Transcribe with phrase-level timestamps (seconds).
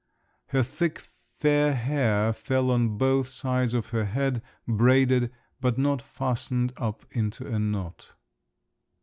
[0.47, 0.97] Her thick
[1.37, 7.45] fair hair fell on both sides of her head, braided, but not fastened up into
[7.47, 8.13] a knot.